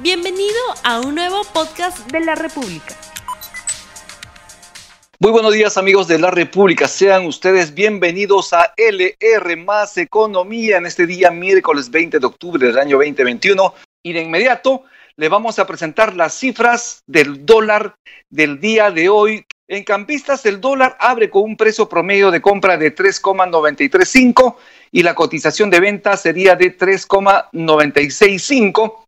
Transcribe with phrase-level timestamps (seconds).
[0.00, 2.94] Bienvenido a un nuevo podcast de la República.
[5.18, 10.86] Muy buenos días amigos de la República, sean ustedes bienvenidos a LR más Economía en
[10.86, 13.74] este día miércoles 20 de octubre del año 2021
[14.04, 14.84] y de inmediato
[15.16, 17.96] le vamos a presentar las cifras del dólar
[18.30, 19.44] del día de hoy.
[19.66, 24.58] En Campistas el dólar abre con un precio promedio de compra de 3,935
[24.92, 29.07] y la cotización de venta sería de 3,965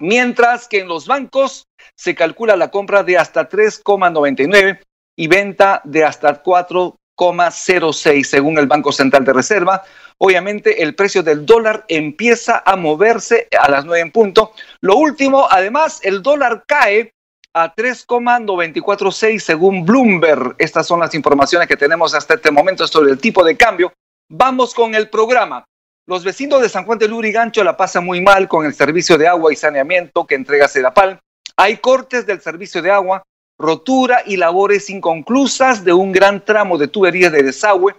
[0.00, 4.80] mientras que en los bancos se calcula la compra de hasta 3,99
[5.16, 9.82] y venta de hasta 4,06 según el Banco Central de Reserva.
[10.18, 14.52] Obviamente el precio del dólar empieza a moverse a las 9 en punto.
[14.80, 17.12] Lo último, además, el dólar cae
[17.54, 20.56] a 3,946 según Bloomberg.
[20.58, 23.92] Estas son las informaciones que tenemos hasta este momento sobre el tipo de cambio.
[24.28, 25.64] Vamos con el programa.
[26.08, 29.26] Los vecinos de San Juan de Lurigancho la pasan muy mal con el servicio de
[29.26, 31.18] agua y saneamiento que entrega Sedapal.
[31.56, 33.24] Hay cortes del servicio de agua,
[33.58, 37.96] rotura y labores inconclusas de un gran tramo de tuberías de desagüe,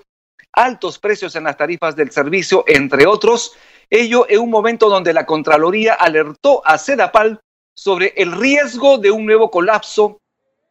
[0.54, 3.58] altos precios en las tarifas del servicio, entre otros.
[3.90, 7.42] Ello en un momento donde la Contraloría alertó a Sedapal
[7.76, 10.22] sobre el riesgo de un nuevo colapso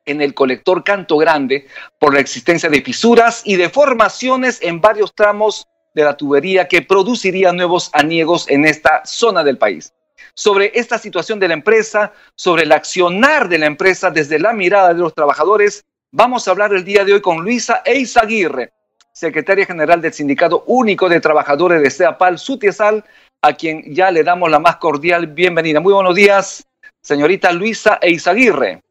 [0.06, 1.66] en el colector Canto Grande
[1.98, 5.66] por la existencia de fisuras y deformaciones en varios tramos
[5.96, 9.94] de la tubería que produciría nuevos aniegos en esta zona del país.
[10.34, 14.92] Sobre esta situación de la empresa, sobre el accionar de la empresa desde la mirada
[14.92, 18.74] de los trabajadores, vamos a hablar el día de hoy con Luisa Eizaguirre,
[19.10, 23.02] secretaria general del Sindicato Único de Trabajadores de CEAPAL, Sutiesal,
[23.40, 25.80] a quien ya le damos la más cordial bienvenida.
[25.80, 26.66] Muy buenos días,
[27.00, 28.82] señorita Luisa Eizaguirre.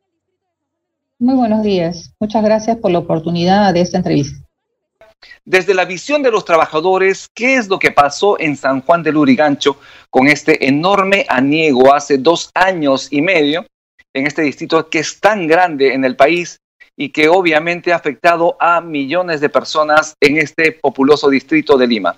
[1.19, 2.11] Muy buenos días.
[2.19, 4.44] Muchas gracias por la oportunidad de esta entrevista.
[5.43, 9.17] Desde la visión de los trabajadores, ¿qué es lo que pasó en San Juan del
[9.17, 13.65] Urigancho con este enorme aniego hace dos años y medio
[14.13, 16.59] en este distrito que es tan grande en el país
[16.97, 22.17] y que obviamente ha afectado a millones de personas en este populoso distrito de Lima?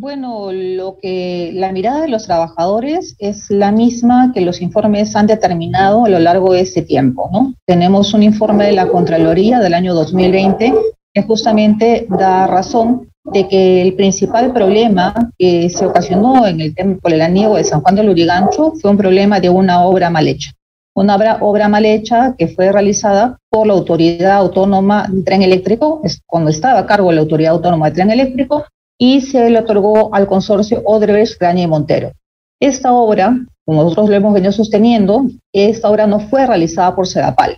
[0.00, 5.26] Bueno, lo que la mirada de los trabajadores es la misma que los informes han
[5.26, 7.28] determinado a lo largo de ese tiempo.
[7.66, 10.72] Tenemos un informe de la Contraloría del año 2020
[11.12, 17.12] que justamente da razón de que el principal problema que se ocasionó en el por
[17.12, 20.52] el aniego de San Juan del Urigancho fue un problema de una obra mal hecha.
[20.94, 26.50] Una obra mal hecha que fue realizada por la Autoridad Autónoma de Tren Eléctrico, cuando
[26.50, 28.64] estaba a cargo de la Autoridad Autónoma de Tren Eléctrico,
[28.98, 32.12] y se le otorgó al consorcio Odebrecht, Graña y Montero.
[32.60, 37.56] Esta obra, como nosotros lo hemos venido sosteniendo, esta obra no fue realizada por Sedapal.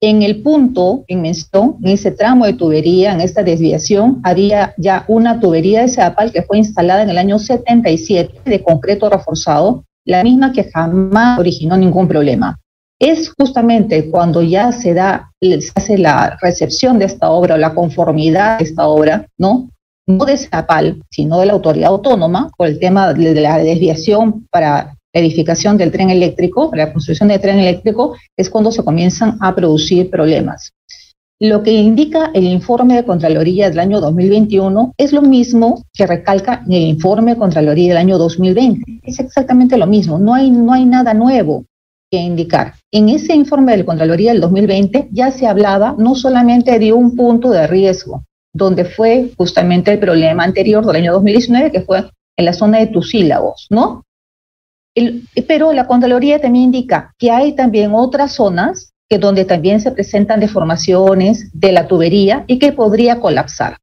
[0.00, 5.04] En el punto en mención, en ese tramo de tubería, en esta desviación, había ya
[5.08, 10.22] una tubería de Sedapal que fue instalada en el año 77 de concreto reforzado, la
[10.24, 12.58] misma que jamás originó ningún problema.
[13.00, 17.74] Es justamente cuando ya se da, se hace la recepción de esta obra o la
[17.74, 19.68] conformidad de esta obra, ¿no?
[20.18, 24.96] No de SAPAL, sino de la autoridad autónoma, por el tema de la desviación para
[25.12, 29.36] la edificación del tren eléctrico, para la construcción del tren eléctrico, es cuando se comienzan
[29.40, 30.72] a producir problemas.
[31.44, 36.62] Lo que indica el informe de Contraloría del año 2021 es lo mismo que recalca
[36.66, 39.00] en el informe de Contraloría del año 2020.
[39.02, 41.64] Es exactamente lo mismo, no hay, no hay nada nuevo
[42.12, 42.74] que indicar.
[42.92, 47.50] En ese informe de Contraloría del 2020 ya se hablaba no solamente de un punto
[47.50, 48.22] de riesgo,
[48.52, 52.86] donde fue justamente el problema anterior del año 2019, que fue en la zona de
[52.88, 54.04] Tusílabos, ¿no?
[55.48, 60.40] pero la Contraloría también indica que hay también otras zonas que donde también se presentan
[60.40, 63.78] deformaciones de la tubería y que podría colapsar.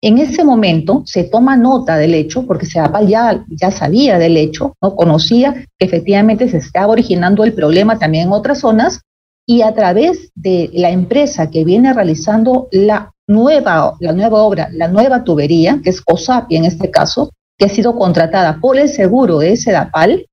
[0.00, 4.76] En ese momento se toma nota del hecho, porque se ya, ya sabía del hecho,
[4.80, 4.94] ¿no?
[4.94, 9.00] conocía que efectivamente se estaba originando el problema también en otras zonas,
[9.44, 14.88] y a través de la empresa que viene realizando la nueva, la nueva obra, la
[14.88, 19.38] nueva tubería, que es COSAPI en este caso, que ha sido contratada por el seguro
[19.38, 20.26] de SEDAPAL,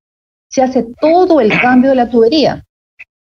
[0.49, 2.63] se hace todo el cambio de la tubería,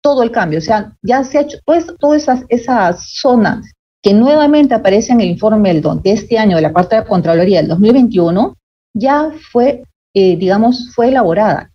[0.02, 3.72] todo el cambio, o sea, ya se ha hecho pues, todas esas, esas zonas
[4.04, 7.60] que nuevamente aparecen en el informe del de este año de la parte de Contraloría
[7.60, 8.56] del 2021,
[8.94, 11.70] ya fue, eh, digamos, fue elaborada.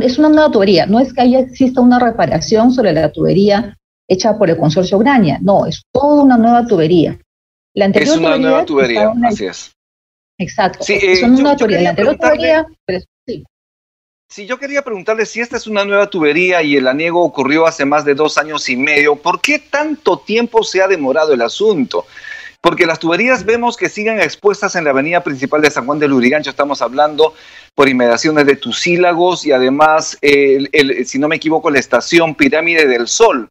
[0.00, 3.76] Es una nueva tubería, no es que haya exista una reparación sobre la tubería
[4.08, 7.18] hecha por el consorcio Graña, no, es toda una nueva tubería.
[7.78, 9.70] La anterior es una nueva tubería, así es.
[10.36, 11.82] Exacto, sí, es una nueva tubería.
[11.82, 12.66] La anterior tubería,
[13.24, 13.44] sí.
[14.28, 17.84] Sí, yo quería preguntarle si esta es una nueva tubería y el aniego ocurrió hace
[17.84, 22.04] más de dos años y medio, ¿por qué tanto tiempo se ha demorado el asunto?
[22.60, 26.10] Porque las tuberías vemos que siguen expuestas en la avenida principal de San Juan del
[26.10, 26.50] Lurigancho.
[26.50, 27.34] Estamos hablando
[27.76, 33.48] por inmediaciones de Tusílagos y además, si no me equivoco, la estación Pirámide del Sol.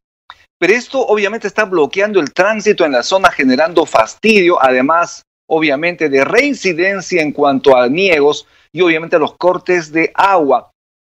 [0.59, 6.23] Pero esto obviamente está bloqueando el tránsito en la zona, generando fastidio, además, obviamente, de
[6.23, 10.71] reincidencia en cuanto a niegos y obviamente los cortes de agua.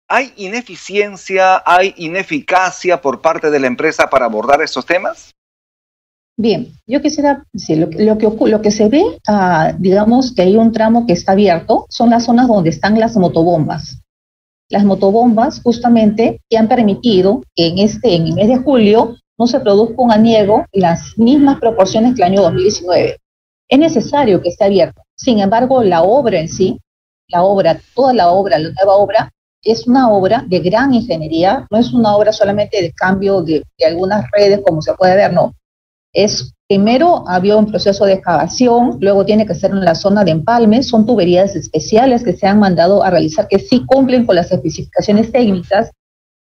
[0.08, 5.32] ¿Hay ineficiencia, hay ineficacia por parte de la empresa para abordar estos temas?
[6.38, 8.18] Bien, yo quisiera decir, lo,
[8.62, 12.48] que, se ve, ah, digamos que hay un tramo que está abierto, son las zonas
[12.48, 14.02] donde están las motobombas.
[14.70, 19.96] Las motobombas justamente que han permitido que en, este, mes de julio no se produzca
[19.98, 23.18] un aniego en las mismas proporciones que el año 2019.
[23.68, 25.02] Es necesario que esté abierto.
[25.16, 26.80] Sin embargo, la obra en sí,
[27.28, 29.32] la obra, toda la obra, la nueva obra,
[29.64, 34.30] es una obra de gran ingeniería, no es una obra solamente de cambio de, algunas
[34.32, 35.56] redes, como se puede ver, no.
[36.14, 40.32] Es primero había un proceso de excavación, luego tiene que ser en la zona de
[40.32, 44.52] empalme, son tuberías especiales que se han mandado a realizar que sí cumplen con las
[44.52, 45.90] especificaciones técnicas.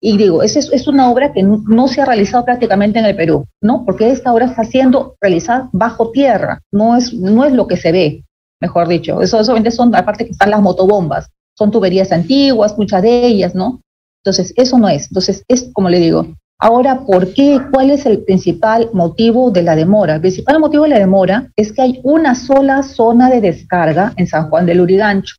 [0.00, 3.46] Y digo, es, es una obra que no, se ha realizado prácticamente en el Perú,
[3.62, 3.84] ¿no?
[3.84, 7.90] Porque esta obra está siendo realizada bajo tierra, no es, no es lo que se
[7.90, 8.24] ve,
[8.60, 9.22] mejor dicho.
[9.22, 13.80] Eso solamente son, aparte que están las motobombas, son tuberías antiguas, muchas de ellas, ¿no?
[14.24, 15.08] Entonces, eso no es.
[15.08, 16.26] Entonces, es como le digo.
[16.58, 17.60] Ahora, ¿por qué?
[17.72, 20.14] ¿Cuál es el principal motivo de la demora?
[20.14, 24.26] El principal motivo de la demora es que hay una sola zona de descarga en
[24.26, 25.36] San Juan del Urigancho.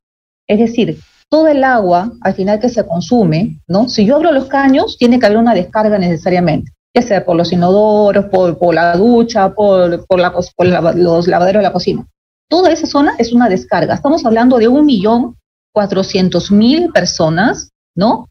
[0.48, 1.00] Es decir,
[1.30, 3.90] todo el agua al final que se consume, ¿no?
[3.90, 7.52] Si yo abro los caños, tiene que haber una descarga necesariamente, ya sea por los
[7.52, 12.06] inodoros, por, la ducha, por, por, los lavaderos de la cocina.
[12.50, 13.96] Toda esa zona es una descarga.
[13.96, 15.36] Estamos hablando de un millón
[15.74, 18.30] 400 mil personas, ¿no?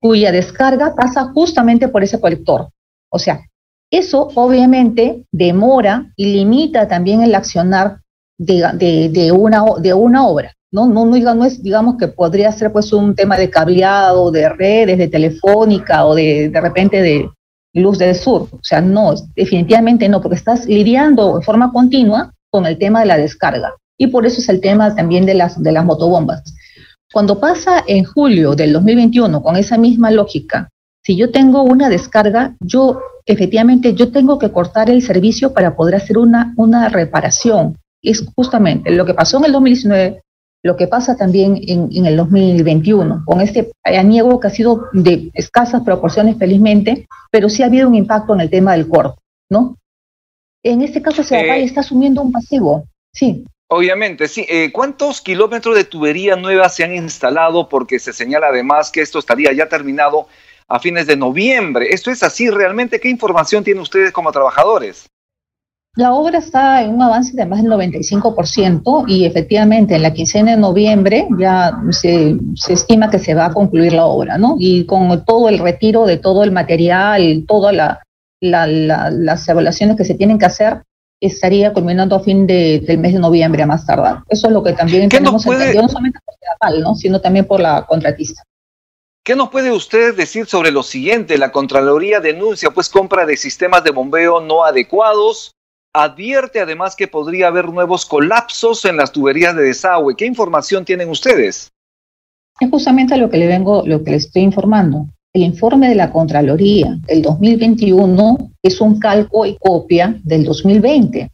[0.00, 2.70] Cuya descarga pasa justamente por ese colector.
[3.10, 3.40] O sea,
[3.90, 8.00] eso obviamente demora y limita también el accionar
[8.40, 10.52] de, una, de una obra.
[10.72, 10.86] ¿no?
[10.86, 15.08] No, no, es, digamos, que podría ser pues un tema de cableado, de redes, de
[15.08, 17.28] telefónica o de, de repente de
[17.74, 18.48] luz del sur.
[18.52, 23.06] O sea, no, definitivamente no, porque estás lidiando de forma continua con el tema de
[23.06, 23.74] la descarga.
[23.98, 26.42] Y por eso es el tema también de las, de las motobombas.
[27.12, 30.68] Cuando pasa en julio del 2021 con esa misma lógica,
[31.02, 35.96] si yo tengo una descarga, yo efectivamente yo tengo que cortar el servicio para poder
[35.96, 37.76] hacer una, una reparación.
[38.02, 40.22] Es justamente lo que pasó en el 2019,
[40.62, 45.30] lo que pasa también en, en el 2021, con este aniego que ha sido de
[45.34, 49.20] escasas proporciones felizmente, pero sí ha habido un impacto en el tema del corte,
[49.50, 49.76] ¿no?
[50.62, 53.44] En este caso, se eh, está asumiendo un pasivo, sí.
[53.68, 54.44] Obviamente, sí.
[54.48, 57.68] Eh, ¿Cuántos kilómetros de tubería nueva se han instalado?
[57.68, 60.26] Porque se señala además que esto estaría ya terminado
[60.68, 61.86] a fines de noviembre.
[61.90, 63.00] ¿Esto es así realmente?
[63.00, 65.06] ¿Qué información tienen ustedes como trabajadores?
[65.96, 70.52] La obra está en un avance de más del 95% y efectivamente en la quincena
[70.52, 72.36] de noviembre ya se,
[72.68, 74.54] estima que se va a concluir la obra, ¿no?
[74.58, 77.98] Y con todo el retiro de todo el material, todas
[78.40, 80.84] las evaluaciones que se tienen que hacer,
[81.20, 84.22] estaría culminando a fin de, del mes de noviembre a más tardar.
[84.28, 86.94] Eso es lo que también tenemos no entendido, no solamente por la ¿no?
[86.94, 88.42] sino también por la contratista.
[89.24, 91.36] ¿Qué nos puede usted decir sobre lo siguiente?
[91.36, 95.56] La Contraloría denuncia pues compra de sistemas de bombeo no adecuados,
[95.92, 100.16] advierte además que podría haber nuevos colapsos en las tuberías de desagüe.
[100.16, 101.72] ¿Qué información tienen ustedes?
[102.60, 105.06] Es justamente lo que le vengo, lo que le estoy informando.
[105.32, 111.28] El informe de la Contraloría del 2021 es un calco y copia del 2020.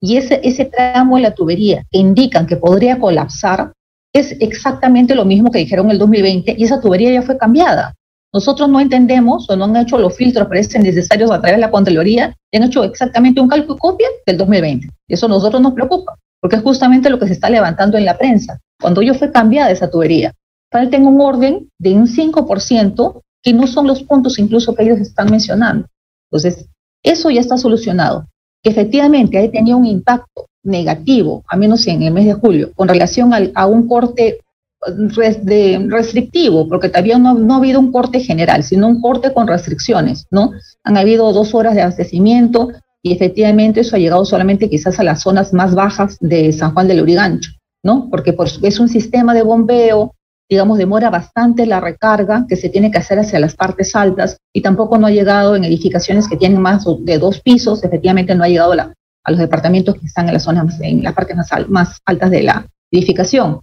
[0.00, 3.72] Y ese, ese tramo de la tubería que indican que podría colapsar
[4.12, 7.94] es exactamente lo mismo que dijeron en el 2020 y esa tubería ya fue cambiada.
[8.36, 11.70] Nosotros no entendemos o no han hecho los filtros parecen necesarios a través de la
[11.70, 14.90] Contraloría han hecho exactamente un y copia del 2020.
[15.08, 18.04] Y eso a nosotros nos preocupa, porque es justamente lo que se está levantando en
[18.04, 18.58] la prensa.
[18.78, 20.34] Cuando yo fue cambiada esa tubería,
[20.70, 25.30] falta un orden de un 5% que no son los puntos incluso que ellos están
[25.30, 25.86] mencionando.
[26.30, 26.66] Entonces,
[27.02, 28.26] eso ya está solucionado.
[28.62, 32.86] Que efectivamente ahí tenía un impacto negativo, a menos en el mes de julio, con
[32.86, 34.40] relación a un corte
[34.86, 40.26] restrictivo, porque todavía no, no, ha habido un corte general, sino un corte con restricciones,
[40.30, 40.52] ¿no?
[40.84, 42.70] Han habido dos horas de abastecimiento
[43.02, 46.88] y efectivamente eso ha llegado solamente quizás a las zonas más bajas de San Juan
[46.88, 47.52] del Urigancho,
[47.82, 48.08] ¿no?
[48.10, 50.12] Porque es un sistema de bombeo
[50.48, 54.62] digamos, demora bastante la recarga que se tiene que hacer hacia las partes altas y
[54.62, 58.48] tampoco no ha llegado en edificaciones que tienen más de dos pisos, efectivamente no ha
[58.48, 62.30] llegado a los departamentos que están en las zonas, en las partes más, más altas
[62.30, 63.60] de la edificación.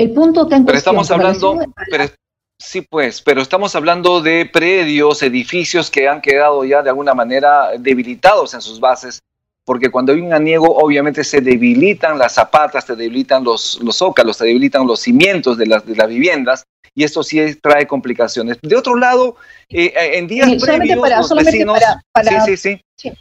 [0.00, 1.58] El punto que Pero estamos hablando,
[2.58, 7.72] sí pues, pero estamos hablando de predios, edificios que han quedado ya de alguna manera
[7.78, 9.20] debilitados en sus bases
[9.66, 14.38] porque cuando hay un aniego obviamente se debilitan las zapatas, se debilitan los, los zócalos,
[14.38, 16.64] se debilitan los cimientos de las, de las viviendas
[16.94, 18.56] y esto sí trae complicaciones.
[18.62, 19.36] De otro lado,
[19.68, 20.98] eh, eh, en días previos,
[21.30, 21.78] los vecinos...
[22.46, 23.12] sí, sí, sí.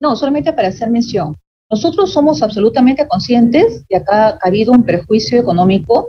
[0.00, 1.36] No, solamente para hacer mención.
[1.70, 6.08] Nosotros somos absolutamente conscientes de acá ha habido un perjuicio económico,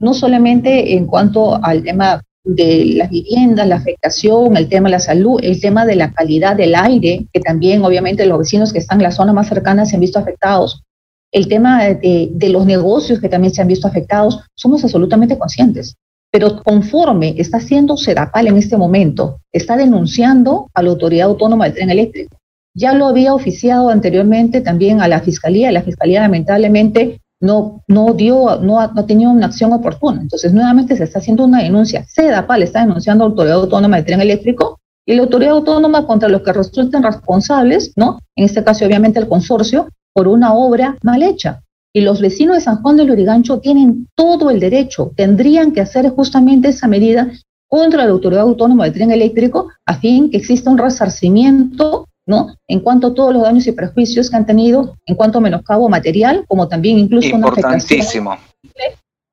[0.00, 5.00] no solamente en cuanto al tema de las viviendas, la afectación, el tema de la
[5.00, 8.98] salud, el tema de la calidad del aire, que también obviamente los vecinos que están
[8.98, 10.82] en las zonas más cercanas se han visto afectados,
[11.34, 15.96] el tema de, los negocios que también se han visto afectados, somos absolutamente conscientes.
[16.30, 21.74] Pero conforme está haciendo Sedapal en este momento, está denunciando a la Autoridad Autónoma del
[21.74, 22.36] Tren Eléctrico.
[22.74, 28.58] Ya lo había oficiado anteriormente también a la Fiscalía, la Fiscalía lamentablemente no, no dio,
[28.60, 30.20] no ha, no tenido una acción oportuna.
[30.20, 32.04] Entonces, nuevamente se está haciendo una denuncia.
[32.06, 36.28] CEDAPAL está denunciando a la Autoridad Autónoma de Tren Eléctrico y la Autoridad Autónoma contra
[36.28, 38.18] los que resulten responsables, ¿no?
[38.34, 41.60] En este caso, obviamente, el consorcio, por una obra mal hecha.
[41.92, 46.08] Y los vecinos de San Juan del Lurigancho tienen todo el derecho, tendrían que hacer
[46.10, 47.30] justamente esa medida
[47.68, 52.56] contra la Autoridad Autónoma de Tren Eléctrico a fin que exista un resarcimiento ¿no?
[52.68, 55.88] En cuanto a todos los daños y perjuicios que han tenido, en cuanto a menoscabo
[55.88, 58.38] material, como también incluso una afectación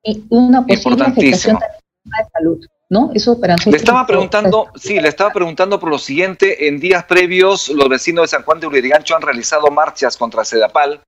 [0.02, 2.58] y una posible afectación de salud.
[2.90, 3.10] ¿No?
[3.14, 7.70] Eso para Le estaba preguntando, sí, le estaba preguntando por lo siguiente, en días previos
[7.70, 11.00] los vecinos de San Juan de Urigancho han realizado marchas contra Sedapal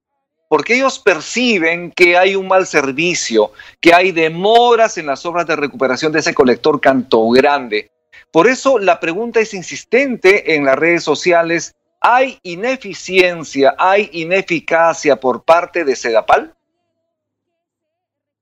[0.48, 5.56] porque ellos perciben que hay un mal servicio, que hay demoras en las obras de
[5.56, 7.90] recuperación de ese colector Canto Grande.
[8.30, 11.74] Por eso la pregunta es insistente en las redes sociales.
[12.00, 16.54] ¿Hay ineficiencia, hay ineficacia por parte de Sedapal?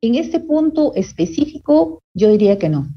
[0.00, 2.88] En este punto específico, yo diría que no.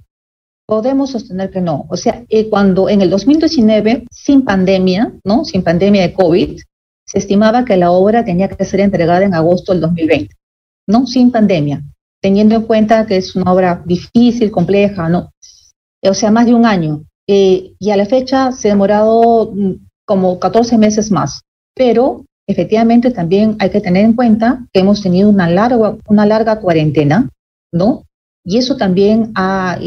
[0.65, 1.85] Podemos sostener que no.
[1.89, 5.45] O sea, eh, cuando en el 2019, sin pandemia, ¿no?
[5.45, 6.59] Sin pandemia de COVID,
[7.05, 10.35] se estimaba que la obra tenía que ser entregada en agosto del 2020,
[10.87, 11.05] ¿no?
[11.05, 11.83] Sin pandemia,
[12.19, 15.31] teniendo en cuenta que es una obra difícil, compleja, ¿no?
[16.09, 17.03] O sea, más de un año.
[17.27, 19.73] Eh, y a la fecha se ha demorado mm,
[20.05, 21.41] como 14 meses más.
[21.75, 26.59] Pero efectivamente también hay que tener en cuenta que hemos tenido una larga, una larga
[26.59, 27.29] cuarentena,
[27.71, 28.03] ¿no?
[28.47, 29.79] Y eso también ha,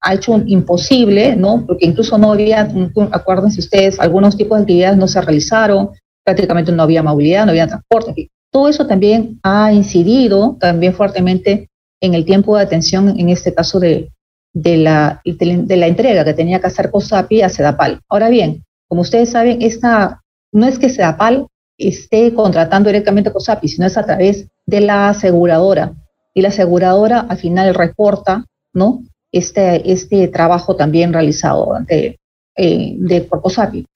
[0.00, 1.64] ha hecho imposible, ¿no?
[1.64, 2.68] Porque incluso no había,
[3.12, 5.90] acuérdense ustedes, algunos tipos de actividades no se realizaron,
[6.24, 8.28] prácticamente no había movilidad, no había transporte.
[8.50, 11.68] Todo eso también ha incidido también fuertemente
[12.00, 14.10] en el tiempo de atención, en este caso de,
[14.54, 18.00] de la, de la entrega que tenía que hacer COSAPI a Sedapal.
[18.08, 23.68] Ahora bien, como ustedes saben, esta, no es que Sedapal esté contratando directamente a COSAPI,
[23.68, 25.92] sino es a través de la aseguradora.
[26.32, 29.02] Y la aseguradora al final reporta ¿no?
[29.32, 32.18] este, este trabajo también realizado de,
[32.56, 33.86] eh, de por COSAPI.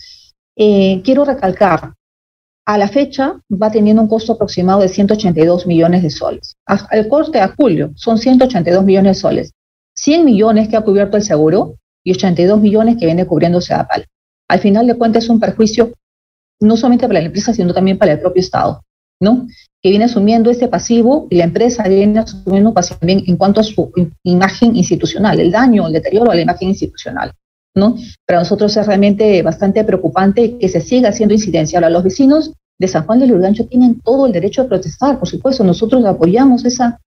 [0.56, 1.94] Eh, quiero recalcar,
[2.66, 6.56] a la fecha va teniendo un costo aproximado de 182 millones de soles.
[6.66, 9.52] Al corte a julio son 182 millones de soles.
[10.00, 11.74] 100 millones que ha cubierto el seguro
[12.04, 14.06] y 82 millones que viene cubriendo CEDAPAL.
[14.48, 15.92] Al final de cuentas es un perjuicio
[16.60, 18.82] no solamente para la empresa, sino también para el propio Estado,
[19.20, 19.46] ¿no?
[19.82, 23.60] Que viene asumiendo este pasivo y la empresa viene asumiendo un pasivo también en cuanto
[23.60, 27.32] a su imagen institucional, el daño, el deterioro a la imagen institucional,
[27.74, 27.96] ¿no?
[28.26, 31.78] Para nosotros es realmente bastante preocupante que se siga haciendo incidencia.
[31.78, 35.28] Ahora, los vecinos de San Juan de Lurigancho tienen todo el derecho a protestar, por
[35.28, 37.00] supuesto, nosotros apoyamos esa,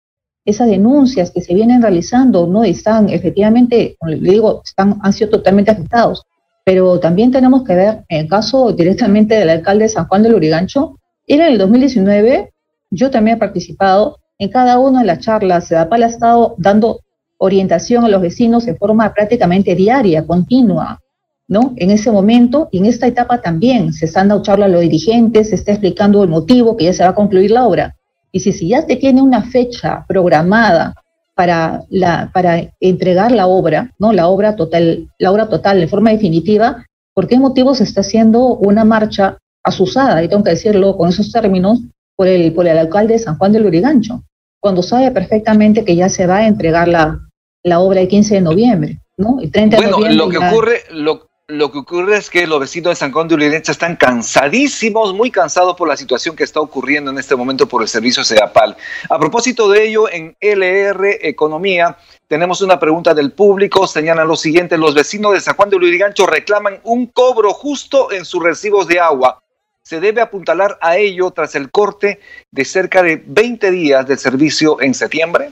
[0.46, 2.64] esas denuncias que se vienen realizando, ¿no?
[2.64, 6.24] Están efectivamente, le digo, han sido totalmente afectados.
[6.64, 10.36] Pero también tenemos que ver, en el caso directamente del alcalde de San Juan del
[10.36, 12.52] Urigancho, él en el 2019,
[12.90, 17.02] yo también he participado en cada una de las charlas, CEDAPAL ha estado dando
[17.38, 21.00] orientación a los vecinos de forma prácticamente diaria, continua,
[21.48, 21.74] ¿no?
[21.78, 25.50] En ese momento y en esta etapa también se están dando charlas a los dirigentes,
[25.50, 27.96] se está explicando el motivo que ya se va a concluir la obra.
[28.32, 30.96] Y si, si ya te tiene una fecha programada
[31.36, 34.14] para, la, para entregar la obra, ¿no?
[34.14, 38.56] La obra total, la obra total de forma definitiva, ¿por qué motivo se está haciendo
[38.56, 41.82] una marcha asusada, y tengo que decirlo con esos términos,
[42.16, 44.24] por el, por el alcalde de San Juan del Urigancho,
[44.60, 47.20] cuando sabe perfectamente que ya se va a entregar la,
[47.64, 49.40] la obra el 15 de noviembre, ¿no?
[49.42, 52.92] El 30 de bueno, lo que ocurre, lo, lo que ocurre es que los vecinos
[52.92, 57.12] de San Juan de Urigancho están cansadísimos, muy cansados por la situación que está ocurriendo
[57.12, 58.78] en este momento por el servicio SEAPAL.
[59.10, 63.86] A propósito de ello, en LR Economía tenemos una pregunta del público.
[63.86, 68.24] Señalan lo siguiente, los vecinos de San Juan de Urigancho reclaman un cobro justo en
[68.24, 69.44] sus recibos de agua.
[69.84, 74.80] Se debe apuntalar a ello tras el corte de cerca de 20 días del servicio
[74.82, 75.52] en septiembre.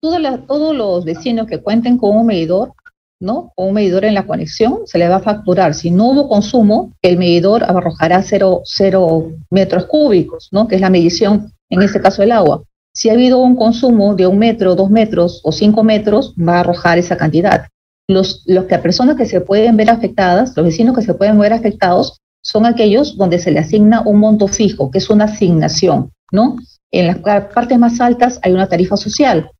[0.00, 2.72] todos los vecinos que cuenten con un medidor
[3.20, 3.52] ¿no?
[3.54, 5.74] Con un medidor en la conexión, se le va a facturar.
[5.74, 8.62] Si no hubo consumo, el medidor arrojará 0,
[9.50, 10.68] metros cúbicos, ¿no?
[10.68, 12.62] Que es la medición, en este caso, del agua.
[12.94, 16.60] Si ha habido un consumo de un metro, dos metros o cinco metros, va a
[16.60, 17.66] arrojar esa cantidad.
[18.08, 21.52] Los, los que, personas que se pueden ver afectadas, los vecinos que se pueden ver
[21.52, 26.56] afectados, son aquellos donde se le asigna un monto fijo, que es una asignación, ¿no?
[26.92, 29.50] En las partes más altas hay una tarifa social.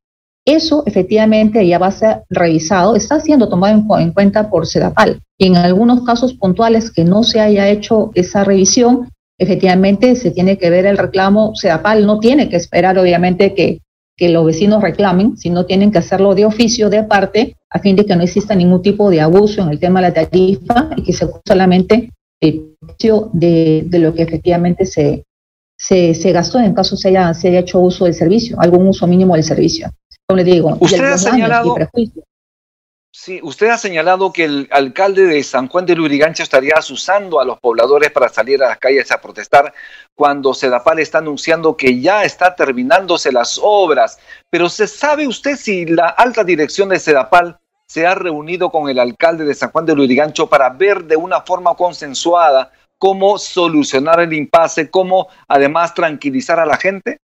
[0.47, 5.19] Eso efectivamente ya va a ser revisado, está siendo tomado en, cuenta por CEDAPAL.
[5.37, 10.57] Y en algunos casos puntuales que no se haya hecho esa revisión, efectivamente se tiene
[10.57, 11.51] que ver el reclamo.
[11.53, 13.81] CEDAPAL no tiene que esperar, obviamente, que,
[14.19, 18.15] los vecinos reclamen, sino tienen que hacerlo de oficio, de parte, a fin de que
[18.15, 21.27] no exista ningún tipo de abuso en el tema de la tarifa y que se
[21.45, 22.09] solamente
[22.41, 25.25] el precio de, lo que efectivamente se,
[25.77, 29.91] se, gastó en caso se haya hecho uso del servicio, algún uso mínimo del servicio.
[30.29, 31.77] Como le digo, usted ha señalado,
[33.13, 37.45] sí, usted ha señalado que el alcalde de San Juan de Lurigancho estaría asusando a
[37.45, 39.73] los pobladores para salir a las calles a protestar
[40.15, 44.19] cuando Sedapal está anunciando que ya está terminándose las obras.
[44.49, 47.57] Pero ¿se sabe usted si la alta dirección de Sedapal
[47.87, 51.39] se ha reunido con el alcalde de San Juan de Lurigancho para ver de una
[51.39, 57.19] forma consensuada cómo solucionar el impasse, cómo además tranquilizar a la gente?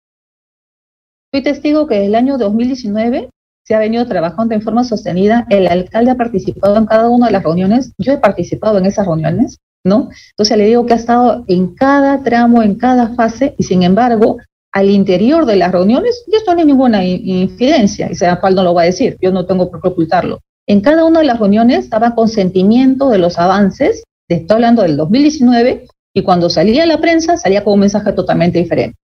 [1.34, 3.32] Soy testigo que desde el año 2019
[3.66, 5.48] se ha venido trabajando en forma sostenida.
[5.50, 7.92] El alcalde ha participado en cada una de las reuniones.
[7.98, 10.10] Yo he participado en esas reuniones, ¿no?
[10.30, 14.38] Entonces le digo que ha estado en cada tramo, en cada fase, y sin embargo,
[14.72, 18.62] al interior de las reuniones, y esto no hay ninguna infidencia, y sea cual no
[18.62, 20.40] lo va a decir, yo no tengo por qué ocultarlo.
[20.68, 25.88] En cada una de las reuniones estaba consentimiento de los avances, estoy hablando del 2019,
[26.14, 28.98] y cuando salía la prensa salía con un mensaje totalmente diferente.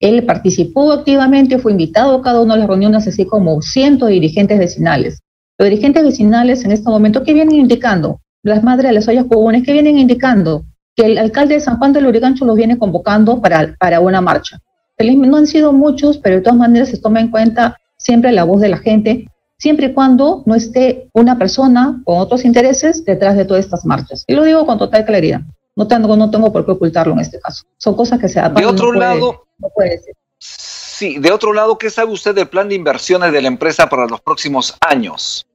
[0.00, 4.14] Él participó activamente, fue invitado a cada una de las reuniones, así como cientos de
[4.14, 5.20] dirigentes vecinales.
[5.58, 8.20] Los dirigentes vecinales en este momento, ¿qué vienen indicando?
[8.42, 10.64] Las madres de las ollas comunes, ¿qué vienen indicando?
[10.94, 14.58] Que el alcalde de San Juan de Lurigancho los viene convocando para, para una marcha.
[14.98, 18.60] No han sido muchos, pero de todas maneras se toma en cuenta siempre la voz
[18.60, 19.28] de la gente
[19.58, 24.24] siempre y cuando no esté una persona con otros intereses detrás de todas estas marchas.
[24.26, 25.40] Y lo digo con total claridad.
[25.76, 27.64] No tengo, no tengo por qué ocultarlo en este caso.
[27.76, 30.14] Son cosas que se De otro lado, no puede ser.
[30.38, 34.06] Sí, de otro lado, ¿qué sabe usted del plan de inversiones de la empresa para
[34.06, 35.46] los próximos años?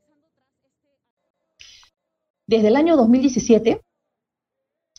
[2.47, 3.81] Desde el año 2017,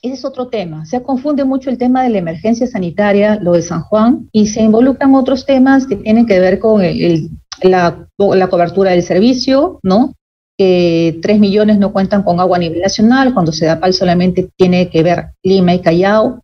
[0.03, 0.85] ese es otro tema.
[0.87, 4.63] Se confunde mucho el tema de la emergencia sanitaria, lo de San Juan, y se
[4.63, 7.31] involucran otros temas que tienen que ver con el
[7.63, 8.07] la,
[8.51, 10.15] cobertura del servicio, ¿no?
[10.57, 15.03] que 3 millones no cuentan con agua a nivel nacional, cuando Sedapal solamente tiene que
[15.03, 16.44] ver Lima y Callao.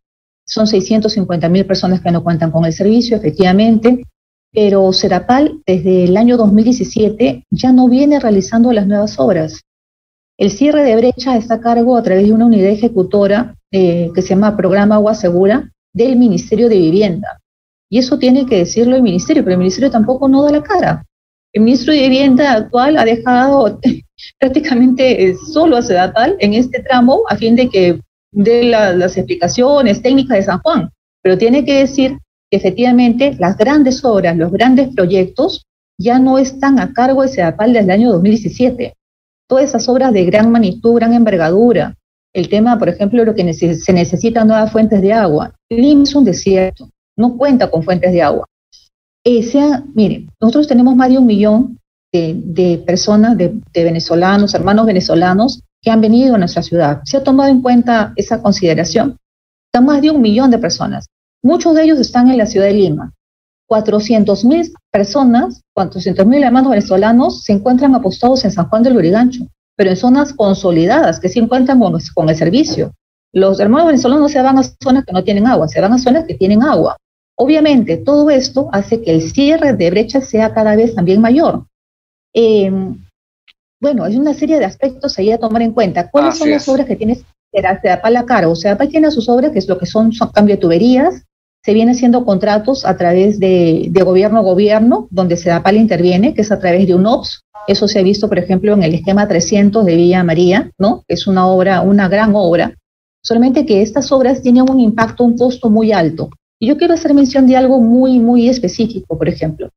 [0.51, 4.03] Son 650 mil personas que no cuentan con el servicio, efectivamente,
[4.53, 9.61] pero Sedapal desde el año 2017 ya no viene realizando las nuevas obras.
[10.37, 14.23] El cierre de brecha está a cargo a través de una unidad ejecutora eh, que
[14.23, 17.39] se llama Programa Agua Segura del Ministerio de Vivienda.
[17.89, 21.05] Y eso tiene que decirlo el ministerio, pero el ministerio tampoco no da la cara.
[21.53, 23.79] El ministro de Vivienda actual ha dejado
[24.41, 28.01] prácticamente eh, solo a Sedatal en este tramo a fin de que
[28.33, 30.91] dé las explicaciones técnicas de San Juan.
[31.23, 32.19] Pero tiene que decir
[32.51, 35.67] que efectivamente las grandes obras, los grandes proyectos
[35.99, 38.95] ya no están a cargo de Sedapal desde el año 2017.
[39.49, 41.97] Todas esas obras de gran magnitud, gran envergadura,
[42.33, 45.55] el tema, por ejemplo, lo que se necesitan nuevas fuentes de agua.
[45.69, 46.89] Lima es un desierto
[47.21, 48.47] no cuenta con fuentes de agua.
[49.25, 51.79] Eh, sea, mire, nosotros tenemos más de un millón
[52.13, 57.01] de, personas, de, venezolanos, hermanos venezolanos, que han venido a nuestra ciudad.
[57.05, 59.17] ¿Se ha tomado en cuenta esa consideración?
[59.67, 61.07] Están más de un millón de personas.
[61.43, 63.13] Muchos de ellos están en la ciudad de Lima.
[63.67, 69.47] 400 mil personas, 400 mil hermanos venezolanos se encuentran apostados en San Juan del Lurigancho,
[69.77, 71.81] pero en zonas consolidadas que se encuentran
[72.15, 72.93] con el servicio.
[73.33, 75.99] Los hermanos venezolanos no se van a zonas que no tienen agua, se van a
[75.99, 76.97] zonas que tienen agua.
[77.37, 81.65] Obviamente, todo esto hace que el cierre de brechas sea cada vez también mayor.
[82.35, 83.03] Em,
[83.81, 86.11] bueno, hay una serie de aspectos ahí a tomar en cuenta.
[86.11, 87.19] ¿Cuáles son las obras que tiene
[87.51, 88.49] para la cara?
[88.49, 91.25] O sea, tiene sus obras, que es lo que son, son cambio de tuberías,
[91.65, 96.53] se vienen haciendo contratos a través de, gobierno a gobierno, donde Sedapal interviene, que es
[96.53, 97.43] a través de un OPS.
[97.67, 101.05] Eso se ha visto, por ejemplo, en el esquema 300 de Villa María, ¿no?
[101.09, 102.75] Es una obra, una gran obra,
[103.23, 106.31] solamente que estas obras tienen un impacto, un costo muy alto.
[106.59, 109.71] Y yo quiero hacer mención de algo muy, muy específico, por ejemplo.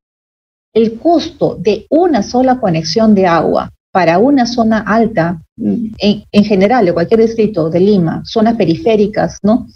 [0.74, 6.92] El costo de una sola conexión de agua para una zona alta, en, general, de
[6.92, 9.68] cualquier distrito de Lima, zonas periféricas, ¿no?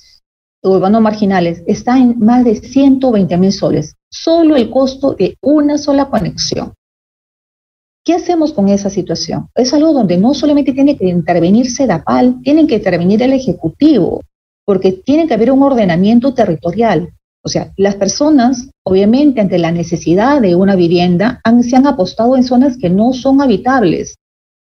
[0.61, 3.95] urbanos marginales, está en más de 120 mil soles.
[4.11, 6.73] Solo el costo de una sola conexión.
[8.05, 9.47] ¿Qué hacemos con esa situación?
[9.55, 14.25] Es algo donde no solamente tiene que intervenir SEDAPAL, tiene que intervenir el Ejecutivo,
[14.65, 17.13] porque tiene que haber un ordenamiento territorial.
[17.49, 22.37] O sea, las personas, obviamente, ante la necesidad de una vivienda, han, se han apostado
[22.37, 24.17] en zonas que no son habitables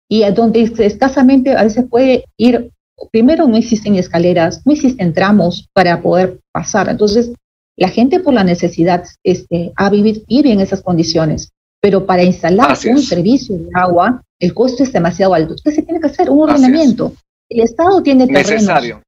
[0.09, 2.71] y donde escasamente a veces puede ir,
[3.11, 6.89] primero no existen escaleras, no existen tramos para poder pasar.
[6.89, 7.33] Entonces,
[7.77, 11.51] la gente por la necesidad este, ha vivido, vive en esas condiciones
[11.85, 15.53] pero para instalar un servicio de agua, el costo es demasiado alto.
[15.53, 17.13] Entonces se tiene que hacer un ordenamiento.
[17.51, 18.53] El Estado tiene terrenos.
[18.53, 19.03] Necesario.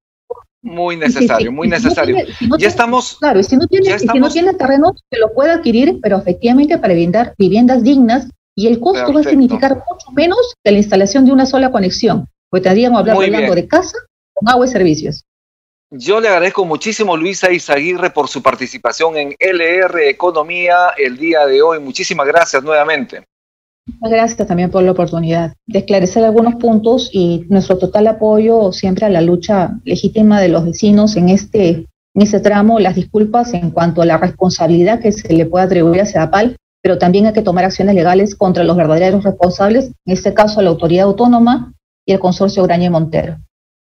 [0.67, 2.17] Muy necesario, muy necesario.
[2.59, 3.19] ya estamos.
[3.21, 6.77] Claro, y si no tiene, si no tiene terrenos, se lo puede adquirir, pero efectivamente
[6.77, 11.25] para brindar viviendas dignas y el costo va a significar mucho menos que la instalación
[11.25, 12.27] de una sola conexión.
[12.51, 13.97] Pues estaríamos hablando de casa
[14.33, 15.25] con agua y servicios.
[15.91, 21.63] Yo le agradezco muchísimo Luisa Izaguirre por su participación en LR Economía el día de
[21.63, 21.79] hoy.
[21.79, 23.25] Muchísimas gracias nuevamente.
[23.87, 29.07] Muchas gracias también por la oportunidad de esclarecer algunos puntos y nuestro total apoyo siempre
[29.07, 31.71] a la lucha legítima de los vecinos en este,
[32.15, 32.81] en este tramo.
[32.81, 36.99] Las disculpas en cuanto a la responsabilidad que se le puede atribuir a CEDAPAL, pero
[36.99, 41.07] también hay que tomar acciones legales contra los verdaderos responsables, en este caso la autoridad
[41.07, 41.73] autónoma
[42.05, 43.39] y el consorcio Graña y Montero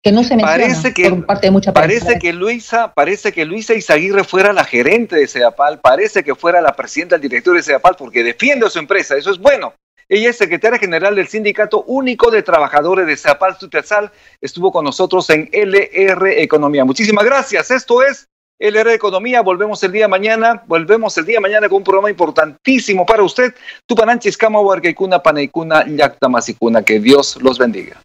[0.03, 3.45] que no se menciona parece que, por parte de mucha Parece que Luisa, parece que
[3.45, 7.63] Luisa Izaguirre fuera la gerente de CEDAPAL, parece que fuera la presidenta del director de
[7.63, 9.75] CEDAPAL porque defiende a su empresa, eso es bueno.
[10.13, 15.31] Ella es secretaria general del Sindicato Único de Trabajadores de CEDAPAL Suterzal, estuvo con nosotros
[15.31, 16.85] en LR Economía.
[16.85, 17.71] Muchísimas gracias.
[17.71, 19.41] Esto es LR Economía.
[19.41, 20.65] Volvemos el día mañana.
[20.67, 23.55] Volvemos el día mañana con un programa importantísimo para usted.
[23.87, 26.83] Tupananchis, Kama, Huarcaicuna, Panaicuna, Yactamasicuna.
[26.83, 27.99] Que Dios los bendiga.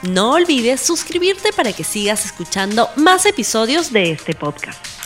[0.00, 4.97] No olvides suscribirte para que sigas escuchando más episodios de este podcast.